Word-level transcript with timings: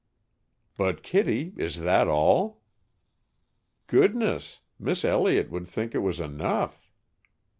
"But, 0.77 1.03
Kittie, 1.03 1.53
is 1.57 1.79
that 1.81 2.07
all?" 2.07 2.63
"Goodness! 3.85 4.61
Miss 4.79 5.05
Elliott 5.05 5.51
would 5.51 5.67
think 5.67 5.93
it 5.93 5.99
was 5.99 6.19
enough!" 6.19 6.89